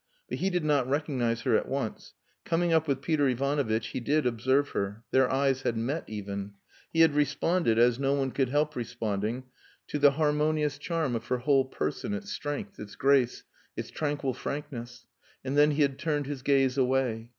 [0.27, 2.15] But he did not recognize her at once.
[2.43, 6.53] Coming up with Peter Ivanovitch, he did observe her; their eyes had met, even.
[6.91, 9.43] He had responded, as no one could help responding,
[9.89, 13.43] to the harmonious charm of her whole person, its strength, its grace,
[13.77, 15.05] its tranquil frankness
[15.45, 17.29] and then he had turned his gaze away.